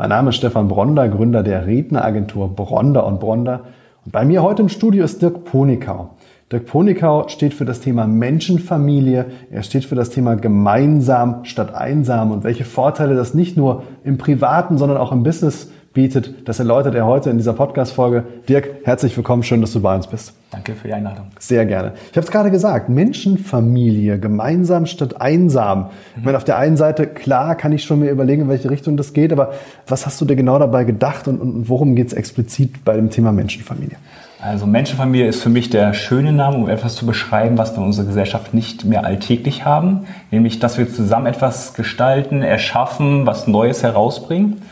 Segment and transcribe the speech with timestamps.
[0.00, 3.62] Mein Name ist Stefan Bronder, Gründer der Redneragentur Bronder und Bronder.
[4.04, 6.10] Und bei mir heute im Studio ist Dirk Ponikau.
[6.52, 9.26] Dirk Ponikau steht für das Thema Menschenfamilie.
[9.50, 14.18] Er steht für das Thema gemeinsam statt einsam und welche Vorteile das nicht nur im
[14.18, 16.48] privaten, sondern auch im Business bietet.
[16.48, 18.22] Das erläutert er heute in dieser Podcast-Folge.
[18.48, 19.42] Dirk, herzlich willkommen.
[19.42, 20.32] Schön, dass du bei uns bist.
[20.52, 21.26] Danke für die Einladung.
[21.40, 21.94] Sehr gerne.
[22.12, 25.78] Ich habe es gerade gesagt, Menschenfamilie, gemeinsam statt einsam.
[25.78, 25.86] Mhm.
[26.18, 28.96] Ich meine, auf der einen Seite, klar, kann ich schon mir überlegen, in welche Richtung
[28.96, 29.54] das geht, aber
[29.88, 33.10] was hast du dir genau dabei gedacht und, und worum geht es explizit bei dem
[33.10, 33.96] Thema Menschenfamilie?
[34.40, 37.86] Also Menschenfamilie ist für mich der schöne Name, um etwas zu beschreiben, was wir in
[37.86, 40.06] unserer Gesellschaft nicht mehr alltäglich haben.
[40.30, 44.62] Nämlich, dass wir zusammen etwas gestalten, erschaffen, was Neues herausbringen.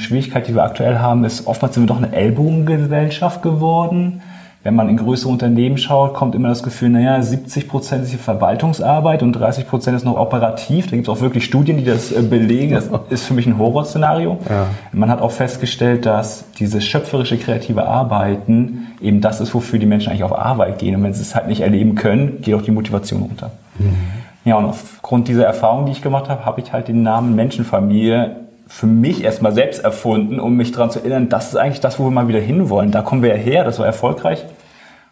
[0.00, 4.22] Schwierigkeit, die wir aktuell haben, ist, oftmals sind wir doch eine Ellbogengesellschaft geworden.
[4.62, 8.18] Wenn man in größere Unternehmen schaut, kommt immer das Gefühl, naja, 70 Prozent ist die
[8.18, 10.86] Verwaltungsarbeit und 30 Prozent ist noch operativ.
[10.86, 12.74] Da gibt es auch wirklich Studien, die das äh, belegen.
[12.74, 14.36] Das ist für mich ein Horrorszenario.
[14.50, 14.66] Ja.
[14.92, 20.10] Man hat auch festgestellt, dass dieses schöpferische, kreative Arbeiten eben das ist, wofür die Menschen
[20.10, 20.94] eigentlich auf Arbeit gehen.
[20.94, 23.52] Und wenn sie es halt nicht erleben können, geht auch die Motivation runter.
[23.78, 23.96] Mhm.
[24.44, 28.36] Ja, und aufgrund dieser Erfahrung, die ich gemacht habe, habe ich halt den Namen Menschenfamilie
[28.70, 32.04] für mich erstmal selbst erfunden, um mich daran zu erinnern, das ist eigentlich das, wo
[32.04, 32.92] wir mal wieder hinwollen.
[32.92, 34.44] Da kommen wir ja her, das war erfolgreich.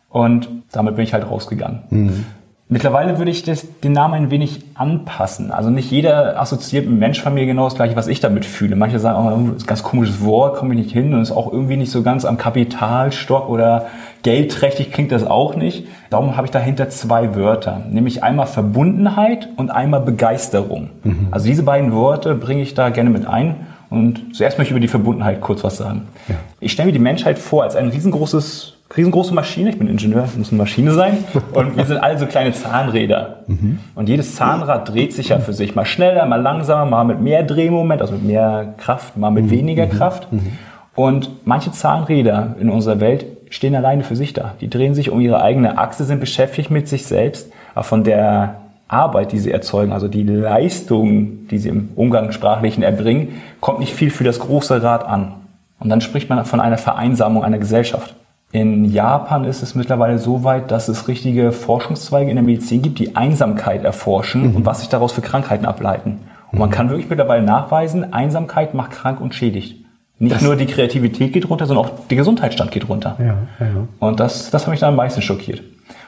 [0.09, 1.83] Und damit bin ich halt rausgegangen.
[1.91, 2.25] Mhm.
[2.69, 5.51] Mittlerweile würde ich das, den Namen ein wenig anpassen.
[5.51, 8.77] Also nicht jeder assoziiert mit Menschfamilie genau das gleiche, was ich damit fühle.
[8.77, 11.33] Manche sagen, oh, das ist ein ganz komisches Wort, komme ich nicht hin und ist
[11.33, 13.87] auch irgendwie nicht so ganz am Kapitalstock oder
[14.23, 15.87] geldträchtig klingt das auch nicht.
[16.11, 20.91] Darum habe ich dahinter zwei Wörter, nämlich einmal Verbundenheit und einmal Begeisterung.
[21.05, 21.29] Mhm.
[21.31, 23.67] Also diese beiden Worte bringe ich da gerne mit ein.
[23.91, 26.09] Und zuerst möchte ich über die Verbundenheit kurz was sagen.
[26.29, 26.35] Ja.
[26.61, 29.71] Ich stelle mir die Menschheit vor als ein riesengroßes riesengroße Maschine.
[29.71, 31.25] Ich bin Ingenieur, muss eine Maschine sein.
[31.53, 33.41] Und wir sind alle so kleine Zahnräder.
[33.47, 33.81] Mhm.
[33.95, 35.75] Und jedes Zahnrad dreht sich ja für sich.
[35.75, 39.51] Mal schneller, mal langsamer, mal mit mehr Drehmoment, also mit mehr Kraft, mal mit mhm.
[39.51, 39.91] weniger mhm.
[39.91, 40.33] Kraft.
[40.33, 40.53] Mhm.
[40.95, 44.55] Und manche Zahnräder in unserer Welt stehen alleine für sich da.
[44.61, 47.51] Die drehen sich um ihre eigene Achse, sind beschäftigt mit sich selbst.
[47.75, 48.57] Aber von der
[48.89, 54.11] Arbeit, die sie erzeugen, also die Leistung, die sie im Umgangssprachlichen erbringen, kommt nicht viel
[54.11, 55.35] für das große Rad an.
[55.79, 58.15] Und dann spricht man von einer Vereinsamung einer Gesellschaft.
[58.51, 62.99] In Japan ist es mittlerweile so weit, dass es richtige Forschungszweige in der Medizin gibt,
[62.99, 64.57] die Einsamkeit erforschen mhm.
[64.57, 66.21] und was sich daraus für Krankheiten ableiten.
[66.51, 66.73] Und man mhm.
[66.73, 69.85] kann wirklich mittlerweile nachweisen, Einsamkeit macht krank und schädigt.
[70.19, 73.17] Nicht das nur die Kreativität geht runter, sondern auch der Gesundheitsstand geht runter.
[73.19, 73.27] Ja,
[73.61, 73.89] ja.
[74.01, 75.61] Und das, das hat mich dann am meisten schockiert.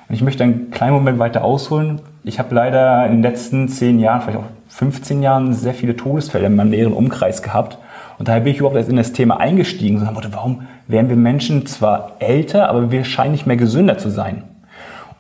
[0.08, 2.00] Und ich möchte einen kleinen Moment weiter ausholen.
[2.24, 6.46] Ich habe leider in den letzten zehn Jahren, vielleicht auch 15 Jahren, sehr viele Todesfälle
[6.46, 7.78] in meinem näheren Umkreis gehabt.
[8.18, 11.16] Und daher bin ich überhaupt erst in das Thema eingestiegen und dachte, warum werden wir
[11.16, 14.42] Menschen zwar älter, aber wir scheinen nicht mehr gesünder zu sein.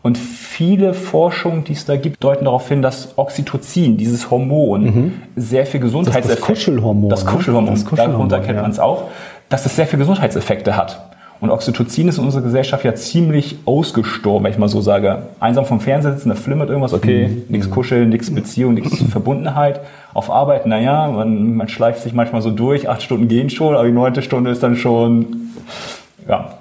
[0.02, 5.12] Und viele Forschungen, die es da gibt, deuten darauf hin, dass Oxytocin, dieses Hormon, mhm.
[5.36, 6.28] sehr viel Gesundheitseffekte...
[6.30, 7.10] Das, das Kuschelhormon.
[7.10, 7.30] Das ne?
[7.30, 8.62] Kuschelhormon, das Kuschelhormon darunter kennt ja.
[8.62, 9.08] man es auch,
[9.50, 11.10] dass es sehr viel Gesundheitseffekte hat.
[11.40, 15.22] Und Oxytocin ist in unserer Gesellschaft ja ziemlich ausgestorben, wenn ich mal so sage.
[15.40, 17.44] Einsam vom Fernseher sitzen, da flimmert irgendwas, okay, mhm.
[17.48, 19.80] nichts Kuscheln, nichts Beziehung, nichts Verbundenheit.
[20.12, 23.84] Auf Arbeit, naja, man, man schleift sich manchmal so durch, acht Stunden gehen schon, aber
[23.84, 25.50] die neunte Stunde ist dann schon,
[26.28, 26.54] ja.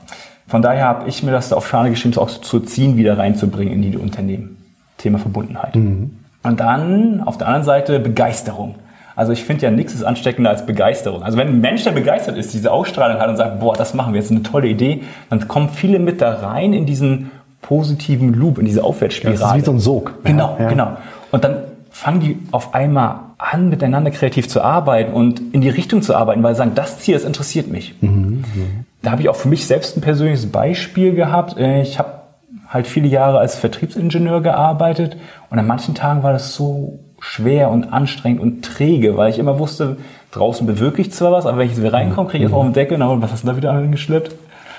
[0.49, 3.97] Von daher habe ich mir das auf Fahne geschrieben, das Oxytocin wieder reinzubringen in die
[3.97, 4.57] Unternehmen.
[4.97, 5.75] Thema Verbundenheit.
[5.75, 6.09] Mhm.
[6.41, 8.75] Und dann auf der anderen Seite Begeisterung.
[9.15, 11.21] Also ich finde ja nichts ist ansteckender als Begeisterung.
[11.21, 14.13] Also wenn ein Mensch, der begeistert ist, diese Ausstrahlung hat und sagt, boah, das machen
[14.13, 17.29] wir jetzt, eine tolle Idee, dann kommen viele mit da rein in diesen
[17.61, 19.37] positiven Loop, in diese Aufwärtsspirale.
[19.37, 20.23] Ja, das ist wie so ein Sog.
[20.23, 20.69] Genau, ja.
[20.69, 20.97] genau.
[21.31, 21.57] Und dann
[21.99, 26.41] fangen die auf einmal an, miteinander kreativ zu arbeiten und in die Richtung zu arbeiten,
[26.41, 27.93] weil sie sagen, das Ziel, das interessiert mich.
[27.99, 28.85] Mhm, mhm.
[29.01, 31.59] Da habe ich auch für mich selbst ein persönliches Beispiel gehabt.
[31.59, 32.21] Ich habe
[32.69, 35.17] halt viele Jahre als Vertriebsingenieur gearbeitet
[35.49, 39.59] und an manchen Tagen war das so schwer und anstrengend und träge, weil ich immer
[39.59, 39.97] wusste,
[40.31, 42.73] draußen bewirke ich zwar was, aber wenn ich jetzt reinkomme, kriege ich jetzt auf den
[42.73, 44.35] Deckel, na, was hast du da wieder angeschleppt?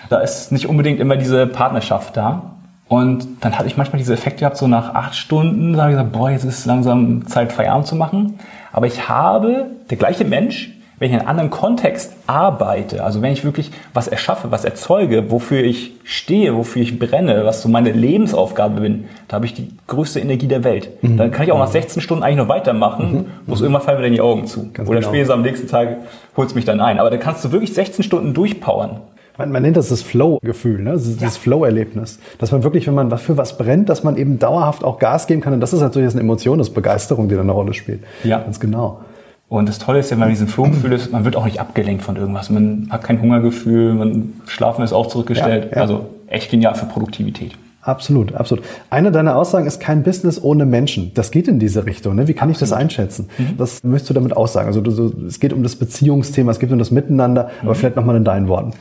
[0.08, 2.56] Da ist nicht unbedingt immer diese Partnerschaft da.
[2.90, 5.96] Und dann hatte ich manchmal diese Effekte gehabt, so nach acht Stunden, da habe ich
[5.96, 8.40] gesagt, boah, jetzt ist es langsam Zeit, Feierabend zu machen.
[8.72, 13.32] Aber ich habe, der gleiche Mensch, wenn ich in einem anderen Kontext arbeite, also wenn
[13.32, 17.92] ich wirklich was erschaffe, was erzeuge, wofür ich stehe, wofür ich brenne, was so meine
[17.92, 20.90] Lebensaufgabe bin, da habe ich die größte Energie der Welt.
[21.02, 21.16] Mhm.
[21.16, 23.26] Dann kann ich auch nach 16 Stunden eigentlich noch weitermachen, mhm.
[23.46, 24.68] muss irgendwann fallen mir dann die Augen zu.
[24.72, 25.10] Ganz Oder genau.
[25.12, 25.98] spätestens am nächsten Tag
[26.36, 26.98] holt es mich dann ein.
[26.98, 29.00] Aber da kannst du wirklich 16 Stunden durchpowern.
[29.40, 30.92] Man, man nennt das das Flow-Gefühl, ne?
[30.92, 31.28] das, ja.
[31.30, 32.18] Flow-Erlebnis.
[32.38, 35.40] Dass man wirklich, wenn man für was brennt, dass man eben dauerhaft auch Gas geben
[35.40, 35.54] kann.
[35.54, 38.00] Und das ist natürlich eine Emotion, das ist Begeisterung, die da eine Rolle spielt.
[38.22, 38.40] Ja.
[38.40, 39.00] Ganz genau.
[39.48, 42.02] Und das Tolle ist ja, wenn man diesen Flow-Gefühl ist, man wird auch nicht abgelenkt
[42.02, 42.50] von irgendwas.
[42.50, 45.70] Man hat kein Hungergefühl, man Schlafen ist auch zurückgestellt.
[45.70, 45.82] Ja, ja.
[45.82, 47.56] Also echt genial für Produktivität.
[47.82, 48.64] Absolut, absolut.
[48.90, 51.12] Eine deiner Aussagen ist kein Business ohne Menschen.
[51.14, 52.14] Das geht in diese Richtung.
[52.14, 52.28] Ne?
[52.28, 52.56] Wie kann absolut.
[52.56, 53.28] ich das einschätzen?
[53.38, 53.54] Mhm.
[53.56, 54.66] Was möchtest du damit aussagen?
[54.66, 57.68] Also du, es geht um das Beziehungsthema, es geht um das Miteinander, mhm.
[57.68, 58.72] aber vielleicht nochmal in deinen Worten.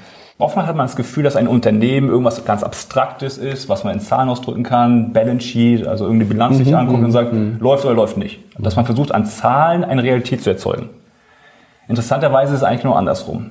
[0.41, 3.99] Oftmals hat man das Gefühl, dass ein Unternehmen irgendwas ganz Abstraktes ist, was man in
[3.99, 7.57] Zahlen ausdrücken kann, Balance Sheet, also irgendeine Bilanz sich mhm, anguckt und mhm, sagt, mhm.
[7.59, 8.39] läuft oder läuft nicht.
[8.57, 10.87] Dass man versucht, an Zahlen eine Realität zu erzeugen.
[11.89, 13.47] Interessanterweise ist es eigentlich nur andersrum.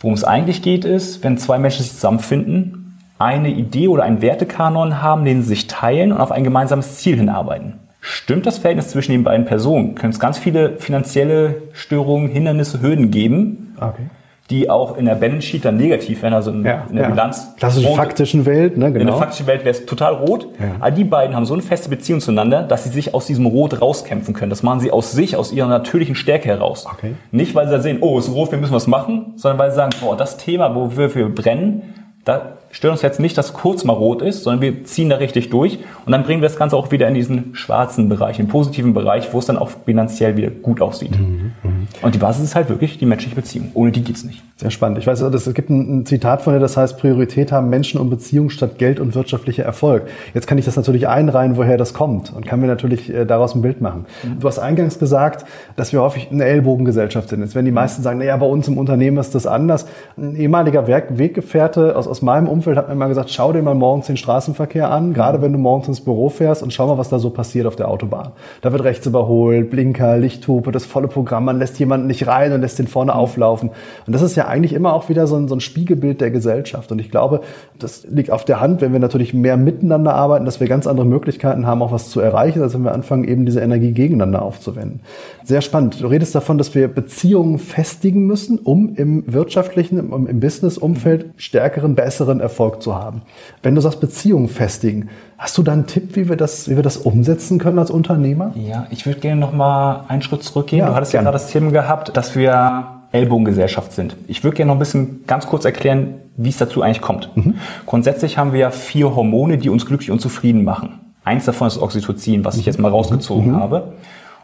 [0.00, 5.00] Worum es eigentlich geht, ist, wenn zwei Menschen sich zusammenfinden, eine Idee oder einen Wertekanon
[5.00, 7.74] haben, den sie sich teilen und auf ein gemeinsames Ziel hinarbeiten.
[8.00, 9.94] Stimmt das Verhältnis zwischen den beiden Personen?
[9.94, 13.76] Können es ganz viele finanzielle Störungen, Hindernisse, Hürden geben?
[13.80, 14.06] Okay
[14.50, 17.10] die auch in der Balance Sheet dann negativ werden, also in, ja, in der ja.
[17.10, 17.54] Bilanz.
[17.56, 17.96] Klassische rot.
[17.96, 19.00] faktischen Welt, ne, genau.
[19.00, 20.46] In der faktischen Welt wäre es total rot.
[20.58, 20.76] Ja.
[20.78, 23.80] Aber die beiden haben so eine feste Beziehung zueinander, dass sie sich aus diesem Rot
[23.80, 24.50] rauskämpfen können.
[24.50, 26.86] Das machen sie aus sich, aus ihrer natürlichen Stärke heraus.
[26.86, 27.14] Okay.
[27.32, 29.70] Nicht, weil sie da sehen, oh, es ist rot, wir müssen was machen, sondern weil
[29.70, 31.94] sie sagen, boah, das Thema, wo wir, wir brennen,
[32.24, 35.48] da stört uns jetzt nicht, dass kurz mal rot ist, sondern wir ziehen da richtig
[35.48, 38.94] durch und dann bringen wir das Ganze auch wieder in diesen schwarzen Bereich, den positiven
[38.94, 41.18] Bereich, wo es dann auch finanziell wieder gut aussieht.
[41.18, 41.65] Mhm, mh.
[42.02, 43.70] Und die Basis ist halt wirklich die menschliche Beziehung.
[43.74, 44.42] Ohne die geht's nicht.
[44.58, 44.96] Sehr spannend.
[44.96, 48.08] Ich weiß, es gibt ein, ein Zitat von dir, das heißt, Priorität haben Menschen und
[48.08, 50.04] Beziehungen statt Geld und wirtschaftlicher Erfolg.
[50.32, 53.54] Jetzt kann ich das natürlich einreihen, woher das kommt und kann mir natürlich äh, daraus
[53.54, 54.06] ein Bild machen.
[54.22, 54.40] Mhm.
[54.40, 55.44] Du hast eingangs gesagt,
[55.76, 57.40] dass wir häufig eine Ellbogengesellschaft sind.
[57.40, 59.86] Jetzt werden die meisten sagen, naja, bei uns im Unternehmen ist das anders.
[60.16, 64.06] Ein ehemaliger Weggefährte aus, aus meinem Umfeld hat mir mal gesagt, schau dir mal morgens
[64.06, 67.18] den Straßenverkehr an, gerade wenn du morgens ins Büro fährst und schau mal, was da
[67.18, 68.32] so passiert auf der Autobahn.
[68.62, 72.60] Da wird rechts überholt, Blinker, Lichthupe, das volle Programm, man lässt jemanden nicht rein und
[72.60, 73.18] lässt den vorne mhm.
[73.18, 73.70] auflaufen.
[74.06, 76.90] Und das ist ja eigentlich immer auch wieder so ein, so ein Spiegelbild der Gesellschaft.
[76.90, 77.40] Und ich glaube,
[77.78, 81.06] das liegt auf der Hand, wenn wir natürlich mehr miteinander arbeiten, dass wir ganz andere
[81.06, 85.00] Möglichkeiten haben, auch was zu erreichen, als wenn wir anfangen, eben diese Energie gegeneinander aufzuwenden.
[85.44, 86.00] Sehr spannend.
[86.00, 91.94] Du redest davon, dass wir Beziehungen festigen müssen, um im wirtschaftlichen, im, im Business-Umfeld stärkeren,
[91.94, 93.22] besseren Erfolg zu haben.
[93.62, 95.08] Wenn du sagst Beziehungen festigen,
[95.38, 98.52] hast du da einen Tipp, wie wir das, wie wir das umsetzen können als Unternehmer?
[98.54, 100.80] Ja, ich würde gerne noch mal einen Schritt zurückgehen.
[100.80, 101.26] Ja, du hattest gerne.
[101.26, 104.16] ja gerade das Thema gehabt, dass wir Ellbogengesellschaft sind.
[104.26, 107.34] Ich würde gerne noch ein bisschen ganz kurz erklären, wie es dazu eigentlich kommt.
[107.36, 107.54] Mhm.
[107.86, 111.00] Grundsätzlich haben wir ja vier Hormone, die uns glücklich und zufrieden machen.
[111.24, 113.56] Eins davon ist Oxytocin, was ich jetzt mal rausgezogen mhm.
[113.56, 113.92] habe.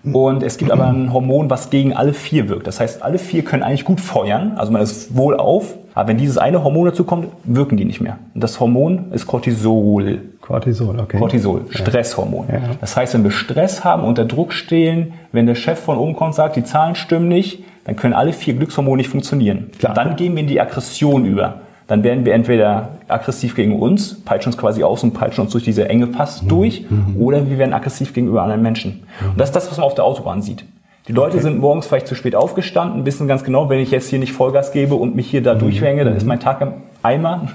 [0.04, 2.66] Und es gibt aber ein Hormon, was gegen alle vier wirkt.
[2.66, 6.18] Das heißt, alle vier können eigentlich gut feuern, also man ist wohl auf, aber wenn
[6.18, 8.18] dieses eine Hormon dazu kommt, wirken die nicht mehr.
[8.34, 10.22] Und das Hormon ist Cortisol.
[10.40, 11.18] Cortisol, okay.
[11.18, 12.46] Cortisol, Stresshormon.
[12.50, 12.60] Ja.
[12.80, 16.30] Das heißt, wenn wir Stress haben, unter Druck stehen, wenn der Chef von oben kommt
[16.30, 19.70] und sagt, die Zahlen stimmen nicht, dann können alle vier Glückshormone nicht funktionieren.
[19.78, 19.94] Klar.
[19.94, 21.61] Dann gehen wir in die Aggression über.
[21.86, 25.64] Dann werden wir entweder aggressiv gegen uns, peitschen uns quasi aus und peitschen uns durch
[25.64, 26.48] diese enge Pass mhm.
[26.48, 27.16] durch, mhm.
[27.18, 29.02] oder wir werden aggressiv gegenüber anderen Menschen.
[29.20, 29.30] Mhm.
[29.30, 30.64] Und das ist das, was man auf der Autobahn sieht.
[31.08, 31.42] Die Leute okay.
[31.42, 34.70] sind morgens vielleicht zu spät aufgestanden, wissen ganz genau, wenn ich jetzt hier nicht Vollgas
[34.70, 35.58] gebe und mich hier da mhm.
[35.58, 36.28] durchhänge, dann ist mhm.
[36.28, 37.48] mein Tag im Eimer.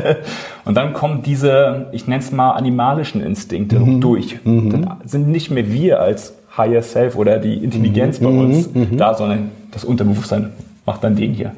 [0.64, 4.00] und dann kommen diese, ich nenne es mal, animalischen Instinkte mhm.
[4.00, 4.38] durch.
[4.44, 9.50] Dann sind nicht mehr wir als Higher Self oder die Intelligenz bei uns da, sondern
[9.72, 10.52] das Unterbewusstsein
[10.86, 11.52] macht dann den hier.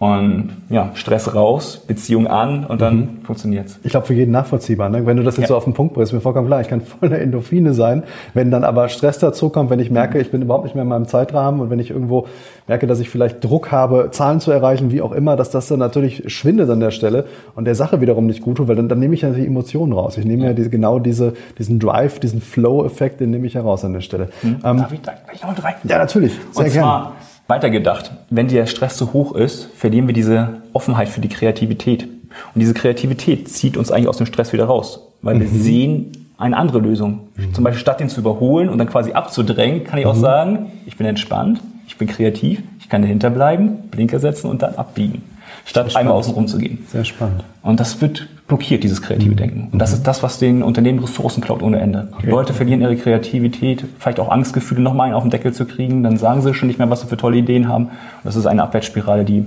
[0.00, 3.08] Und ja, Stress raus, Beziehung an und dann mhm.
[3.22, 3.78] funktioniert's.
[3.84, 4.88] Ich glaube, für jeden nachvollziehbar.
[4.88, 5.06] Ne?
[5.06, 5.48] Wenn du das jetzt ja.
[5.48, 8.02] so auf den Punkt bringst, mir vollkommen klar, ich kann voller Endorphine sein.
[8.34, 10.88] Wenn dann aber Stress dazu kommt, wenn ich merke, ich bin überhaupt nicht mehr in
[10.88, 12.26] meinem Zeitrahmen und wenn ich irgendwo
[12.66, 15.78] merke, dass ich vielleicht Druck habe, Zahlen zu erreichen, wie auch immer, dass das dann
[15.78, 18.98] natürlich schwindet an der Stelle und der Sache wiederum nicht gut tut, weil dann, dann
[18.98, 20.18] nehme ich ja die Emotionen raus.
[20.18, 23.84] Ich nehme ja, ja diese, genau diese, diesen Drive, diesen Flow-Effekt, den nehme ich heraus
[23.84, 24.30] an der Stelle.
[24.42, 24.58] Mhm.
[24.64, 25.74] Ähm, Darf ich da gleich noch rein?
[25.84, 26.32] Ja, natürlich.
[26.52, 27.12] Sehr gerne
[27.46, 32.04] Weitergedacht, wenn der Stress zu hoch ist, verlieren wir diese Offenheit für die Kreativität.
[32.04, 35.40] Und diese Kreativität zieht uns eigentlich aus dem Stress wieder raus, weil mhm.
[35.40, 37.28] wir sehen eine andere Lösung.
[37.36, 37.54] Mhm.
[37.54, 40.20] Zum Beispiel statt den zu überholen und dann quasi abzudrängen, kann ich auch mhm.
[40.20, 44.74] sagen, ich bin entspannt, ich bin kreativ, ich kann dahinter bleiben, Blinker setzen und dann
[44.74, 45.22] abbiegen
[45.64, 46.84] statt einmal außen rum zu gehen.
[46.90, 47.44] Sehr spannend.
[47.62, 49.36] Und das wird blockiert, dieses kreative mhm.
[49.36, 49.68] Denken.
[49.72, 49.96] Und das mhm.
[49.96, 52.08] ist das, was den Unternehmen Ressourcen klaut ohne Ende.
[52.12, 52.30] Okay.
[52.30, 56.16] Leute verlieren ihre Kreativität, vielleicht auch Angstgefühle, nochmal einen auf den Deckel zu kriegen, dann
[56.16, 57.86] sagen sie schon nicht mehr, was sie für tolle Ideen haben.
[57.86, 57.92] Und
[58.24, 59.46] das ist eine Abwärtsspirale, die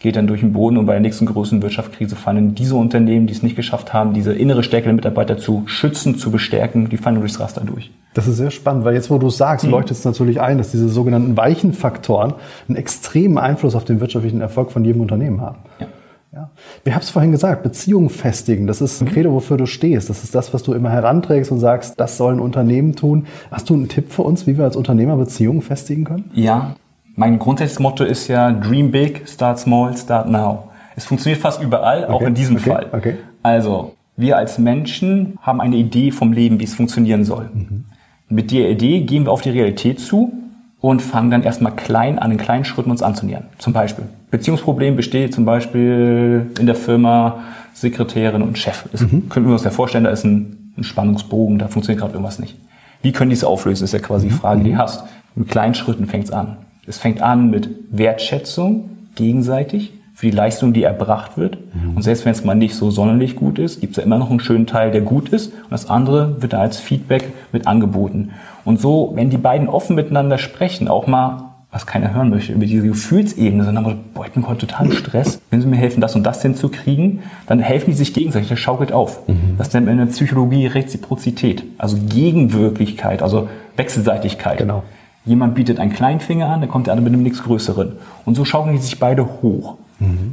[0.00, 3.34] geht dann durch den Boden und bei der nächsten größeren Wirtschaftskrise fallen diese Unternehmen, die
[3.34, 7.20] es nicht geschafft haben, diese innere Stärke der Mitarbeiter zu schützen, zu bestärken, die fallen
[7.20, 7.90] durchs Raster durch.
[8.14, 9.72] Das ist sehr spannend, weil jetzt, wo du es sagst, mhm.
[9.72, 12.32] leuchtet es natürlich ein, dass diese sogenannten weichen Faktoren
[12.66, 15.58] einen extremen Einfluss auf den wirtschaftlichen Erfolg von jedem Unternehmen haben.
[15.78, 15.86] Ja.
[16.32, 16.50] Ja.
[16.84, 19.08] Wir haben es vorhin gesagt, Beziehungen festigen, das ist ein.
[19.08, 20.08] Credo, wofür du stehst.
[20.10, 23.26] Das ist das, was du immer heranträgst und sagst, das sollen Unternehmen tun.
[23.50, 26.30] Hast du einen Tipp für uns, wie wir als Unternehmer Beziehungen festigen können?
[26.32, 26.76] Ja,
[27.16, 30.70] mein grundsätzliches Motto ist ja Dream big, start small, start now.
[30.94, 32.12] Es funktioniert fast überall, okay.
[32.12, 32.70] auch in diesem okay.
[32.70, 32.86] Fall.
[32.92, 33.14] Okay.
[33.42, 37.50] Also, wir als Menschen haben eine Idee vom Leben, wie es funktionieren soll.
[37.52, 37.86] Mhm.
[38.28, 40.32] Mit der Idee gehen wir auf die Realität zu
[40.80, 43.44] und fangen dann erstmal klein an, in kleinen Schritten uns anzunähern.
[43.58, 44.06] Zum Beispiel.
[44.30, 47.40] Beziehungsproblem besteht zum Beispiel in der Firma
[47.74, 48.84] Sekretärin und Chef.
[48.92, 49.28] Das mhm.
[49.28, 52.56] können wir uns ja vorstellen, da ist ein, ein Spannungsbogen, da funktioniert gerade irgendwas nicht.
[53.02, 54.78] Wie können die es auflösen, ist ja quasi die Frage, die du mhm.
[54.78, 55.04] hast.
[55.34, 56.56] Mit kleinen Schritten fängt es an.
[56.86, 61.56] Es fängt an mit Wertschätzung gegenseitig für die Leistung, die erbracht wird.
[61.74, 61.96] Mhm.
[61.96, 64.28] Und selbst wenn es mal nicht so sonderlich gut ist, gibt es ja immer noch
[64.28, 65.46] einen schönen Teil, der gut ist.
[65.46, 68.32] Und das andere wird da als Feedback mit angeboten.
[68.66, 72.66] Und so, wenn die beiden offen miteinander sprechen, auch mal was keiner hören möchte, über
[72.66, 75.40] diese Gefühlsebene, sondern aber, boah, ich bin heute total Stress.
[75.48, 78.92] Wenn sie mir helfen, das und das hinzukriegen, dann helfen die sich gegenseitig, das schaukelt
[78.92, 79.26] auf.
[79.26, 79.54] Mhm.
[79.56, 84.58] Das nennt man in der Psychologie Reziprozität, also Gegenwirklichkeit, also Wechselseitigkeit.
[84.58, 84.82] Genau.
[85.24, 87.92] Jemand bietet einen kleinen Finger an, dann kommt der andere mit einem nichts Größeren.
[88.26, 89.78] Und so schaukeln die sich beide hoch.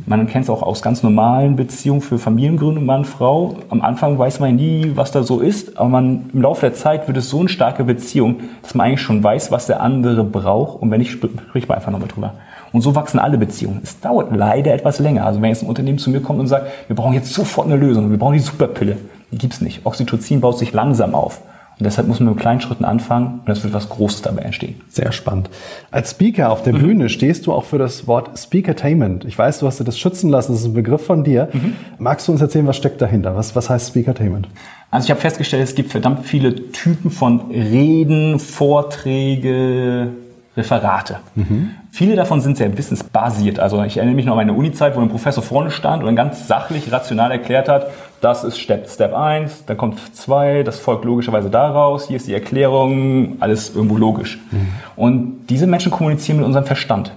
[0.05, 3.57] Man kennt es auch aus ganz normalen Beziehungen für Familiengründung Mann, Frau.
[3.69, 7.07] Am Anfang weiß man nie, was da so ist, aber man, im Laufe der Zeit
[7.07, 10.81] wird es so eine starke Beziehung, dass man eigentlich schon weiß, was der andere braucht
[10.81, 12.35] und wenn nicht, spricht man einfach nochmal drüber.
[12.71, 13.81] Und so wachsen alle Beziehungen.
[13.83, 15.25] Es dauert leider etwas länger.
[15.25, 17.75] Also wenn jetzt ein Unternehmen zu mir kommt und sagt, wir brauchen jetzt sofort eine
[17.75, 18.97] Lösung, wir brauchen die Superpille,
[19.31, 19.85] die gibt's nicht.
[19.85, 21.41] Oxytocin baut sich langsam auf.
[21.79, 24.81] Und deshalb muss man mit kleinen Schritten anfangen und es wird was Großes dabei entstehen.
[24.89, 25.49] Sehr spannend.
[25.91, 26.79] Als Speaker auf der mhm.
[26.79, 29.25] Bühne stehst du auch für das Wort Speakertainment.
[29.25, 31.49] Ich weiß, du hast dir das schützen lassen, das ist ein Begriff von dir.
[31.53, 31.75] Mhm.
[31.99, 33.35] Magst du uns erzählen, was steckt dahinter?
[33.35, 34.47] Was, was heißt Speakertainment?
[34.89, 40.07] Also ich habe festgestellt, es gibt verdammt viele Typen von Reden, Vorträge,
[40.55, 41.17] Referate.
[41.35, 41.71] Mhm.
[41.91, 43.59] Viele davon sind sehr wissensbasiert.
[43.59, 46.47] Also ich erinnere mich noch an meine Uni-Zeit, wo ein Professor vorne stand und ganz
[46.47, 47.87] sachlich, rational erklärt hat,
[48.21, 52.33] das ist Step, Step 1, dann kommt 2, das folgt logischerweise daraus, hier ist die
[52.33, 54.39] Erklärung, alles irgendwo logisch.
[54.51, 54.67] Mhm.
[54.95, 57.11] Und diese Menschen kommunizieren mit unserem Verstand.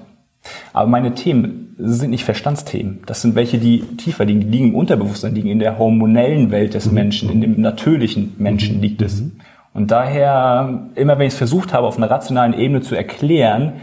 [0.72, 3.00] Aber meine Themen sind nicht Verstandsthemen.
[3.06, 6.74] Das sind welche, die tiefer liegen, die liegen im Unterbewusstsein, liegen in der hormonellen Welt
[6.74, 6.94] des mhm.
[6.94, 8.82] Menschen, in dem natürlichen Menschen mhm.
[8.82, 9.20] liegt es.
[9.20, 9.32] Mhm.
[9.72, 13.74] Und daher, immer wenn ich es versucht habe, auf einer rationalen Ebene zu erklären,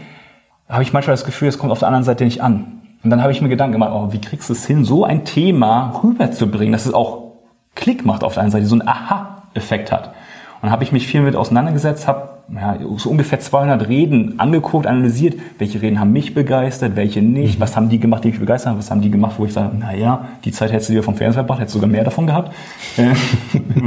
[0.68, 2.77] habe ich manchmal das Gefühl, es kommt auf der anderen Seite nicht an.
[3.02, 5.24] Und dann habe ich mir Gedanken gemacht, oh, wie kriegst du es hin, so ein
[5.24, 7.32] Thema rüberzubringen, dass es auch
[7.74, 10.14] Klick macht auf der einen Seite, so einen Aha-Effekt hat.
[10.60, 15.38] Und habe ich mich viel mit auseinandergesetzt, habe ja, so ungefähr 200 Reden angeguckt, analysiert,
[15.58, 17.62] welche Reden haben mich begeistert, welche nicht, mhm.
[17.62, 19.76] was haben die gemacht, die mich begeistert haben, was haben die gemacht, wo ich sage,
[19.76, 22.54] naja, die Zeit hättest du dir vom Fernseher gebracht, hättest du sogar mehr davon gehabt.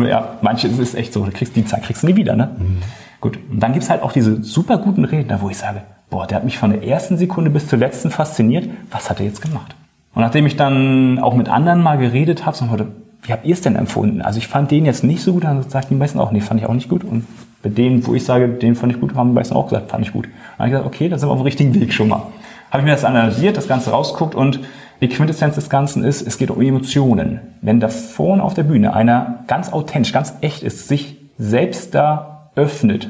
[0.08, 2.56] Ja, manche ist echt so, du kriegst die Zeit kriegst du nie wieder, ne?
[2.58, 2.78] Mhm.
[3.20, 6.38] Gut, und dann gibt's halt auch diese super guten Redner, wo ich sage, boah, der
[6.38, 9.76] hat mich von der ersten Sekunde bis zur letzten fasziniert, was hat er jetzt gemacht?
[10.14, 12.88] Und nachdem ich dann auch mit anderen mal geredet habe, so heute,
[13.24, 14.22] wie habt ihr es denn empfunden?
[14.22, 16.60] Also ich fand den jetzt nicht so gut, dann sagt die meisten auch, nee, fand
[16.60, 17.06] ich auch nicht gut.
[17.06, 17.26] Und
[17.64, 20.06] bei denen, wo ich sage, den fand ich gut, haben die meisten auch gesagt, fand
[20.06, 20.26] ich gut.
[20.26, 22.24] Dann habe ich gesagt, okay, da sind wir auf dem richtigen Weg schon mal.
[22.72, 24.60] Habe ich mir das analysiert, das Ganze rausguckt und
[25.00, 27.40] die Quintessenz des Ganzen ist, es geht um Emotionen.
[27.62, 32.50] Wenn da vorne auf der Bühne einer ganz authentisch, ganz echt ist, sich selbst da
[32.56, 33.10] öffnet,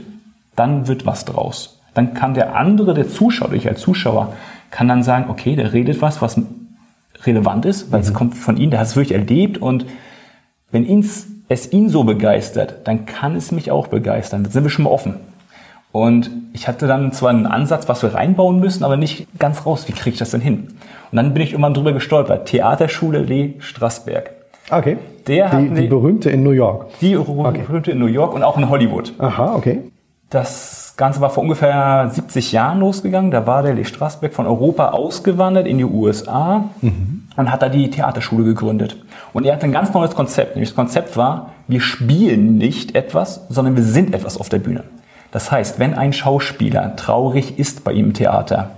[0.55, 1.80] dann wird was draus.
[1.93, 4.33] Dann kann der andere, der Zuschauer, ich als Zuschauer,
[4.69, 6.41] kann dann sagen, okay, der redet was, was
[7.25, 8.05] relevant ist, weil mhm.
[8.05, 9.85] es kommt von ihm, der hat es wirklich erlebt und
[10.71, 14.43] wenn ihns, es ihn so begeistert, dann kann es mich auch begeistern.
[14.43, 15.15] Dann sind wir schon mal offen.
[15.91, 19.89] Und ich hatte dann zwar einen Ansatz, was wir reinbauen müssen, aber nicht ganz raus.
[19.89, 20.69] Wie kriege ich das denn hin?
[21.11, 22.47] Und dann bin ich irgendwann drüber gestolpert.
[22.47, 24.31] Theaterschule Lee Strassberg.
[24.69, 24.97] Okay.
[25.27, 26.87] Der die, hat die berühmte in New York.
[27.01, 27.63] Die okay.
[27.67, 29.11] berühmte in New York und auch in Hollywood.
[29.17, 29.79] Aha, okay.
[30.29, 33.31] Das Ganze war vor ungefähr 70 Jahren losgegangen.
[33.31, 37.23] Da war der Lee Strassberg von Europa ausgewandert in die USA mhm.
[37.35, 38.97] und hat da die Theaterschule gegründet.
[39.33, 40.55] Und er hatte ein ganz neues Konzept.
[40.55, 44.83] Nämlich das Konzept war, wir spielen nicht etwas, sondern wir sind etwas auf der Bühne.
[45.31, 48.69] Das heißt, wenn ein Schauspieler traurig ist bei ihm im Theater,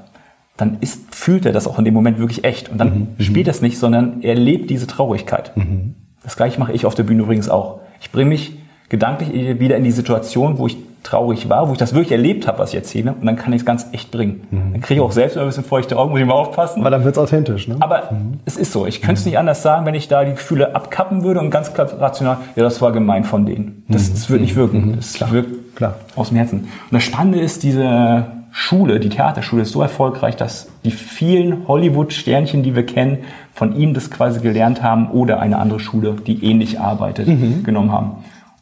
[0.55, 2.69] dann ist, fühlt er das auch in dem Moment wirklich echt.
[2.69, 3.07] Und dann mhm.
[3.17, 3.21] mhm.
[3.21, 5.51] spielt er es nicht, sondern er lebt diese Traurigkeit.
[5.57, 5.95] Mhm.
[6.23, 7.81] Das gleiche mache ich auf der Bühne übrigens auch.
[7.99, 11.93] Ich bringe mich gedanklich wieder in die Situation, wo ich traurig war, wo ich das
[11.93, 14.47] wirklich erlebt habe, was ich erzähle, und dann kann ich es ganz echt bringen.
[14.49, 14.71] Mhm.
[14.71, 16.83] Dann kriege ich auch selbst ein bisschen feuchte Augen, muss ich mal aufpassen.
[16.83, 17.75] Weil dann wird es authentisch, ne?
[17.79, 18.39] Aber mhm.
[18.45, 18.85] es ist so.
[18.85, 21.73] Ich könnte es nicht anders sagen, wenn ich da die Gefühle abkappen würde und ganz
[21.73, 23.83] klar rational, ja, das war gemein von denen.
[23.89, 24.13] Das, mhm.
[24.13, 24.87] das wird nicht wirken.
[24.87, 24.95] Mhm.
[24.95, 25.31] Das klar.
[25.31, 25.95] wirkt klar.
[26.15, 26.59] aus dem Herzen.
[26.61, 32.61] Und das Spannende ist, diese Schule, die Theaterschule ist so erfolgreich, dass die vielen Hollywood-Sternchen,
[32.61, 33.19] die wir kennen,
[33.51, 37.63] von ihm das quasi gelernt haben oder eine andere Schule, die ähnlich arbeitet, mhm.
[37.63, 38.11] genommen haben.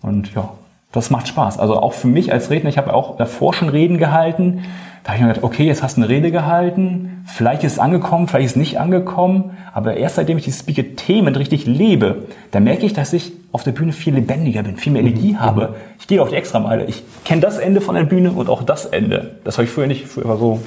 [0.01, 0.49] Und ja,
[0.91, 1.57] Das macht Spaß.
[1.59, 4.63] Also auch für mich als Redner, ich habe auch davor schon Reden gehalten.
[5.03, 7.79] Da habe ich mir gedacht, okay, jetzt hast du eine Rede gehalten, vielleicht ist es
[7.79, 12.59] angekommen, vielleicht ist es nicht angekommen, aber erst seitdem ich die Speaker-Themen richtig lebe, da
[12.59, 15.39] merke ich, dass ich auf der Bühne viel lebendiger bin, viel mehr Energie mhm.
[15.39, 15.75] habe.
[15.99, 16.85] Ich gehe auf die Extrameile.
[16.85, 19.37] Ich kenne das Ende von der Bühne und auch das Ende.
[19.43, 20.59] Das habe ich früher nicht, früher war so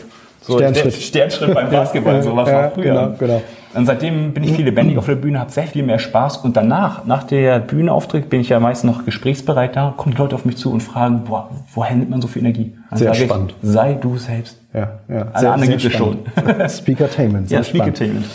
[0.46, 0.94] so Sternschritt.
[0.94, 2.84] Sternschritt beim Basketball, so was ja, früher.
[2.84, 3.42] Genau, genau.
[3.74, 6.38] Und seitdem bin ich viel lebendig auf der Bühne, habe sehr viel mehr Spaß.
[6.38, 10.44] Und danach, nach der Bühnenauftritt, bin ich ja meist noch gesprächsbereit da, kommen Leute auf
[10.44, 12.76] mich zu und fragen, boah, woher nimmt man so viel Energie?
[12.90, 13.54] Dann sehr spannend.
[13.62, 14.58] Ich, sei du selbst.
[14.72, 15.26] Ja, ja.
[15.32, 16.18] Alle anderen gibt es schon.
[16.68, 17.50] Speakertainment.
[17.54, 18.26] Ja, Speakertainment.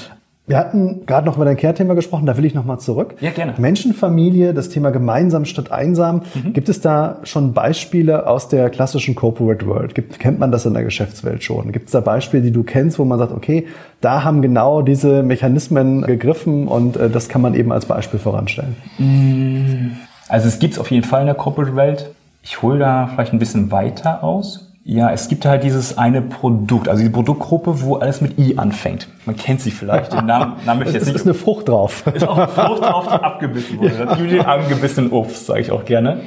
[0.50, 3.14] Wir hatten gerade noch über dein Care-Thema gesprochen, da will ich noch mal zurück.
[3.22, 3.54] Ja, gerne.
[3.60, 6.24] Menschenfamilie, das Thema gemeinsam statt einsam.
[6.34, 6.54] Mhm.
[6.54, 9.94] Gibt es da schon Beispiele aus der klassischen Corporate World?
[9.94, 11.72] Gibt, kennt man das in der Geschäftswelt schon?
[11.72, 13.68] Gibt es da Beispiele, die du kennst, wo man sagt, okay,
[14.02, 18.76] da haben genau diese Mechanismen gegriffen und äh, das kann man eben als Beispiel voranstellen?
[18.98, 19.98] Mm.
[20.30, 22.10] Also es gibt es auf jeden Fall in der Corporate Welt.
[22.42, 24.69] Ich hole da vielleicht ein bisschen weiter aus.
[24.84, 29.08] Ja, es gibt halt dieses eine Produkt, also die Produktgruppe, wo alles mit I anfängt.
[29.26, 31.16] Man kennt sie vielleicht, den Namen, Namen ich jetzt nicht.
[31.16, 32.08] ist eine Frucht drauf.
[32.14, 33.94] Ist auch eine Frucht drauf, die abgebissen wurde.
[34.00, 34.06] Ja.
[34.06, 36.22] Natürlich angebissenen Obst, sage ich auch gerne.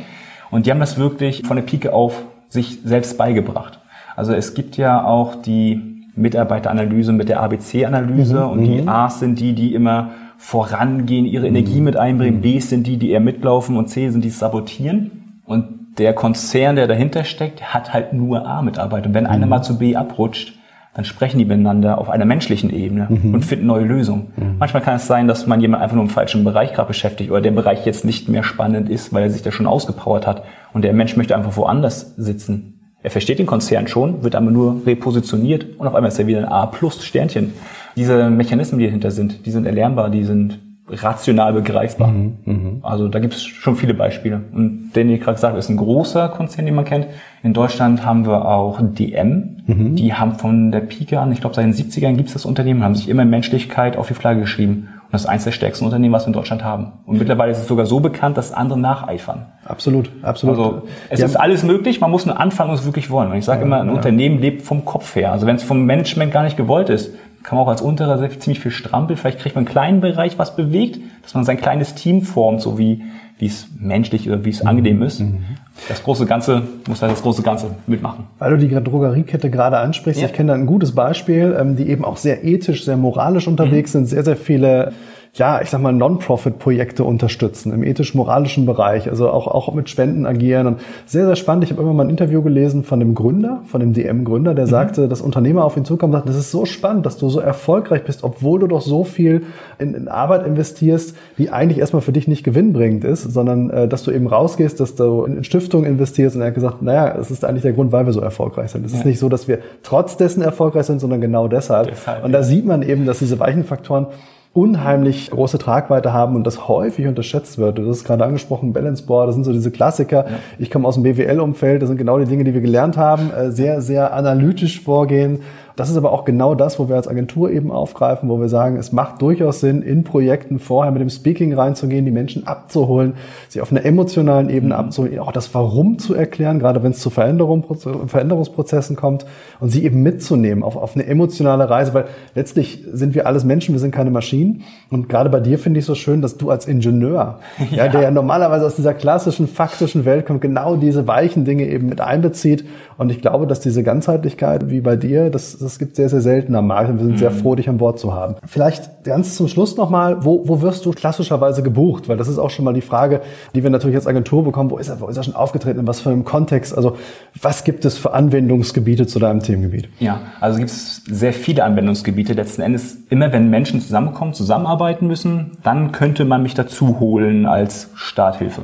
[0.51, 3.81] Und die haben das wirklich von der Pike auf sich selbst beigebracht.
[4.15, 8.51] Also es gibt ja auch die Mitarbeiteranalyse mit der ABC-Analyse mhm.
[8.51, 8.89] und die mhm.
[8.89, 11.85] A's sind die, die immer vorangehen, ihre Energie mhm.
[11.85, 12.43] mit einbringen, mhm.
[12.43, 15.41] B's sind die, die eher mitlaufen und C sind die, die sabotieren.
[15.45, 19.09] Und der Konzern, der dahinter steckt, hat halt nur A-Mitarbeiter.
[19.09, 19.31] Und wenn mhm.
[19.31, 20.59] einer mal zu B abrutscht,
[20.95, 23.35] dann sprechen die miteinander auf einer menschlichen Ebene mhm.
[23.35, 24.33] und finden neue Lösungen.
[24.37, 24.57] Mhm.
[24.59, 27.41] Manchmal kann es sein, dass man jemand einfach nur im falschen Bereich gerade beschäftigt oder
[27.41, 30.43] der Bereich jetzt nicht mehr spannend ist, weil er sich da schon ausgepowert hat
[30.75, 32.79] und der Mensch möchte einfach woanders sitzen.
[33.03, 36.41] Er versteht den Konzern schon, wird aber nur repositioniert und auf einmal ist er wieder
[36.41, 37.53] ein A plus Sternchen.
[37.97, 40.61] Diese Mechanismen, die dahinter sind, die sind erlernbar, die sind
[40.93, 42.09] rational begreifbar.
[42.09, 42.71] Mhm, mh.
[42.83, 44.43] Also da gibt es schon viele Beispiele.
[44.53, 47.07] Und den ich gerade gesagt ist ein großer Konzern, den man kennt.
[47.43, 49.63] In Deutschland haben wir auch DM.
[49.67, 49.97] Mhm.
[49.97, 52.83] Die haben von der Pike an, ich glaube seit den 70ern gibt es das Unternehmen,
[52.83, 54.89] haben sich immer Menschlichkeit auf die Flagge geschrieben.
[55.05, 56.93] Und das ist eines der stärksten Unternehmen, was wir in Deutschland haben.
[57.05, 59.47] Und mittlerweile ist es sogar so bekannt, dass andere nacheifern.
[59.65, 60.59] Absolut, absolut.
[60.59, 63.31] Also es Die ist alles möglich, man muss nur anfangen und es wirklich wollen.
[63.31, 63.93] Und ich sage ja, immer, ein ja.
[63.93, 65.33] Unternehmen lebt vom Kopf her.
[65.33, 68.61] Also wenn es vom Management gar nicht gewollt ist, kann man auch als unterer ziemlich
[68.61, 69.17] viel strampeln.
[69.17, 72.79] Vielleicht kriegt man einen kleinen Bereich was bewegt, dass man sein kleines Team formt, so
[72.79, 73.03] wie,
[73.39, 75.21] wie es menschlich oder wie es angenehm ist.
[75.21, 75.41] Mhm.
[75.89, 78.25] Das große Ganze muss halt das große Ganze mitmachen.
[78.39, 80.29] Weil du die Drogeriekette gerade ansprichst, ja.
[80.29, 83.93] ich kenne da ein gutes Beispiel, ähm, die eben auch sehr ethisch, sehr moralisch unterwegs
[83.95, 84.01] mhm.
[84.01, 84.93] sind, sehr, sehr viele
[85.35, 90.67] ja, ich sag mal, Non-Profit-Projekte unterstützen im ethisch-moralischen Bereich, also auch, auch mit Spenden agieren.
[90.67, 91.65] Und sehr, sehr spannend.
[91.65, 94.71] Ich habe immer mal ein Interview gelesen von dem Gründer, von dem DM-Gründer, der mhm.
[94.71, 97.41] sagte, dass Unternehmer auf ihn zukommen und sagt, das ist so spannend, dass du so
[97.41, 99.47] erfolgreich bist, obwohl du doch so viel
[99.79, 104.03] in, in Arbeit investierst, die eigentlich erstmal für dich nicht gewinnbringend ist, sondern äh, dass
[104.03, 106.37] du eben rausgehst, dass du in Stiftungen investierst.
[106.37, 108.85] Und er hat gesagt, naja, es ist eigentlich der Grund, weil wir so erfolgreich sind.
[108.85, 108.99] Es ja.
[108.99, 111.89] ist nicht so, dass wir trotz dessen erfolgreich sind, sondern genau deshalb.
[111.89, 114.09] deshalb und da sieht man eben, dass diese weichen Faktoren
[114.55, 117.79] unheimlich große Tragweite haben und das häufig unterschätzt wird.
[117.79, 120.27] Du hast gerade angesprochen, Balance Board, das sind so diese Klassiker.
[120.29, 120.37] Ja.
[120.59, 123.31] Ich komme aus dem BWL-Umfeld, das sind genau die Dinge, die wir gelernt haben.
[123.31, 125.41] Äh, sehr, sehr analytisch vorgehen,
[125.77, 128.77] das ist aber auch genau das, wo wir als Agentur eben aufgreifen, wo wir sagen,
[128.77, 133.15] es macht durchaus Sinn, in Projekten vorher mit dem Speaking reinzugehen, die Menschen abzuholen,
[133.49, 134.81] sie auf einer emotionalen Ebene mhm.
[134.81, 137.65] abzuholen, auch das Warum zu erklären, gerade wenn es zu Veränderung,
[138.07, 139.27] Veränderungsprozessen kommt
[139.61, 143.75] und sie eben mitzunehmen auf, auf eine emotionale Reise, weil letztlich sind wir alles Menschen,
[143.75, 144.63] wir sind keine Maschinen.
[144.91, 147.39] Und gerade bei dir finde ich so schön, dass du als Ingenieur,
[147.71, 147.85] ja.
[147.85, 151.89] ja, der ja normalerweise aus dieser klassischen, faktischen Welt kommt, genau diese weichen Dinge eben
[151.89, 152.65] mit einbezieht.
[153.03, 156.55] Und ich glaube, dass diese Ganzheitlichkeit wie bei dir, das das gibt sehr, sehr selten
[156.55, 157.19] am Markt und wir sind mhm.
[157.19, 158.37] sehr froh, dich an Bord zu haben.
[158.47, 162.09] Vielleicht ganz zum Schluss nochmal, wo, wo wirst du klassischerweise gebucht?
[162.09, 163.21] Weil das ist auch schon mal die Frage,
[163.55, 164.71] die wir natürlich als Agentur bekommen.
[164.71, 165.81] Wo ist er, wo ist er schon aufgetreten?
[165.81, 166.77] In was für einem Kontext?
[166.77, 166.97] Also
[167.41, 169.89] was gibt es für Anwendungsgebiete zu deinem Themengebiet?
[169.99, 172.35] Ja, also gibt es sehr viele Anwendungsgebiete.
[172.35, 177.91] Letzten Endes, immer wenn Menschen zusammenkommen, zusammenarbeiten müssen, dann könnte man mich dazu holen als
[177.95, 178.63] Starthilfe.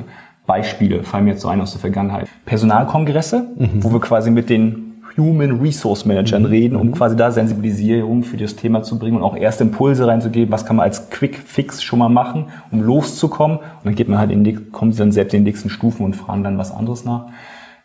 [0.49, 2.27] Beispiele fallen mir jetzt so ein aus der Vergangenheit.
[2.47, 3.83] Personalkongresse, mhm.
[3.83, 6.49] wo wir quasi mit den Human Resource Managern mhm.
[6.49, 6.91] reden, um mhm.
[6.93, 10.77] quasi da Sensibilisierung für das Thema zu bringen und auch erste Impulse reinzugeben, was kann
[10.77, 13.57] man als Quick Fix schon mal machen, um loszukommen.
[13.57, 16.03] Und dann geht man halt in die, kommen sie dann selbst in die nächsten Stufen
[16.03, 17.27] und fragen dann was anderes nach.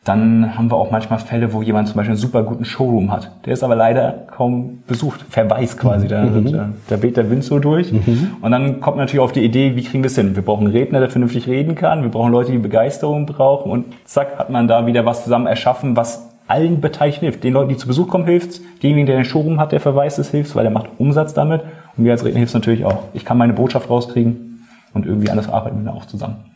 [0.05, 3.31] Dann haben wir auch manchmal Fälle, wo jemand zum Beispiel einen super guten Showroom hat.
[3.47, 6.09] Der ist aber leider kaum besucht, verweist quasi.
[6.09, 6.53] Da, mhm.
[6.53, 7.91] da, da weht der Wind so durch.
[7.91, 8.37] Mhm.
[8.43, 10.37] Und dann kommt man natürlich auf die Idee, wie kriegen wir es hin?
[10.37, 12.03] Wir brauchen einen Redner, der vernünftig reden kann.
[12.03, 13.73] Wir brauchen Leute, die Begeisterung brauchen.
[13.73, 17.43] Und zack, hat man da wieder was zusammen erschaffen, was allen Beteiligten hilft.
[17.43, 20.31] Den Leuten, die zu Besuch kommen, hilft Demjenigen, der den Showroom hat, der verweist es,
[20.31, 21.63] hilft weil er macht Umsatz damit.
[21.97, 23.05] Und mir als Redner hilft es natürlich auch.
[23.15, 26.54] Ich kann meine Botschaft rauskriegen und irgendwie anders arbeiten wir auch zusammen.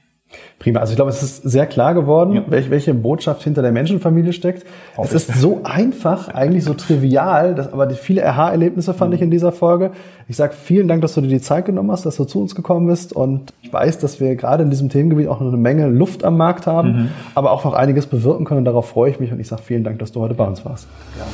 [0.58, 0.80] Prima.
[0.80, 2.42] Also ich glaube, es ist sehr klar geworden, ja.
[2.48, 4.66] welche, welche Botschaft hinter der Menschenfamilie steckt.
[4.96, 9.16] Hoffe es ist so einfach, eigentlich so trivial, dass, aber die viele Aha-Erlebnisse fand mhm.
[9.16, 9.92] ich in dieser Folge.
[10.28, 12.54] Ich sage vielen Dank, dass du dir die Zeit genommen hast, dass du zu uns
[12.54, 13.14] gekommen bist.
[13.14, 16.36] Und ich weiß, dass wir gerade in diesem Themengebiet auch noch eine Menge Luft am
[16.36, 17.08] Markt haben, mhm.
[17.34, 18.58] aber auch noch einiges bewirken können.
[18.58, 19.32] Und darauf freue ich mich.
[19.32, 20.88] Und ich sage vielen Dank, dass du heute bei uns warst.
[21.18, 21.24] Ja.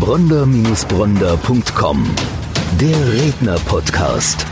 [0.00, 2.04] Bronder-Bronder.com
[2.80, 4.51] Der Redner-Podcast.